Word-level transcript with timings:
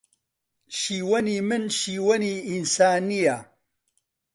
شیوەنی 0.77 1.37
من 1.47 1.63
شیوەنی 1.77 2.35
ئینسانییە 2.49 3.37